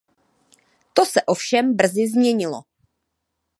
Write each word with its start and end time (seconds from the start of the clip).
To 0.93 1.05
se 1.05 1.21
ovšem 1.25 1.75
brzy 1.75 2.07
změnilo. 2.09 2.61